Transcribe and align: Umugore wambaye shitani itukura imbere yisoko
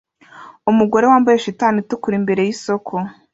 Umugore 0.71 1.05
wambaye 1.11 1.37
shitani 1.43 1.77
itukura 1.83 2.15
imbere 2.19 2.41
yisoko 2.47 2.93